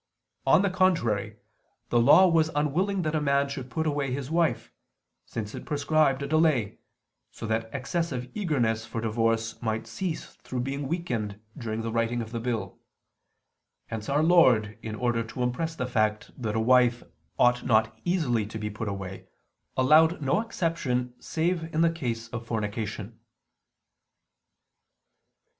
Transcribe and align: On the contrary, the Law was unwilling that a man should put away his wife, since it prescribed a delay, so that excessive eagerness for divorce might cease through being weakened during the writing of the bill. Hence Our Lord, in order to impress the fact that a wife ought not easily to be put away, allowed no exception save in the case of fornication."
On 0.47 0.63
the 0.63 0.71
contrary, 0.71 1.35
the 1.89 1.99
Law 1.99 2.27
was 2.27 2.49
unwilling 2.55 3.03
that 3.03 3.13
a 3.13 3.21
man 3.21 3.47
should 3.47 3.69
put 3.69 3.85
away 3.85 4.11
his 4.11 4.31
wife, 4.31 4.71
since 5.27 5.53
it 5.53 5.63
prescribed 5.63 6.23
a 6.23 6.27
delay, 6.27 6.79
so 7.29 7.45
that 7.45 7.69
excessive 7.71 8.27
eagerness 8.33 8.83
for 8.83 8.99
divorce 8.99 9.61
might 9.61 9.85
cease 9.85 10.33
through 10.37 10.61
being 10.61 10.87
weakened 10.87 11.39
during 11.55 11.83
the 11.83 11.91
writing 11.91 12.19
of 12.19 12.31
the 12.31 12.39
bill. 12.39 12.79
Hence 13.89 14.09
Our 14.09 14.23
Lord, 14.23 14.75
in 14.81 14.95
order 14.95 15.21
to 15.21 15.43
impress 15.43 15.75
the 15.75 15.85
fact 15.85 16.31
that 16.35 16.55
a 16.55 16.59
wife 16.59 17.03
ought 17.37 17.63
not 17.63 17.95
easily 18.03 18.47
to 18.47 18.57
be 18.57 18.71
put 18.71 18.87
away, 18.87 19.27
allowed 19.77 20.19
no 20.19 20.41
exception 20.41 21.13
save 21.21 21.71
in 21.75 21.81
the 21.81 21.91
case 21.91 22.27
of 22.29 22.43
fornication." 22.47 23.19